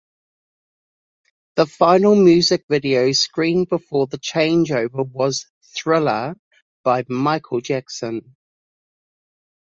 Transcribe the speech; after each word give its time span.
The 1.57 1.67
final 1.67 2.15
music 2.15 2.65
video 2.67 3.11
screened 3.11 3.69
before 3.69 4.07
the 4.07 4.17
changeover 4.17 5.07
was 5.07 5.45
"Thriller" 5.77 6.35
by 6.83 7.03
Michael 7.07 7.61
Jackson. 7.61 8.35